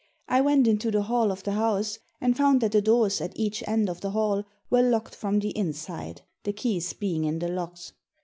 [0.27, 3.63] I went into the hall of the house and found that the doors at each
[3.67, 7.93] end of the hall were locked from the inside, the keys being in the locks.